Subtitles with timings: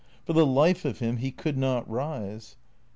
[0.25, 2.55] For the life of him he could not rise.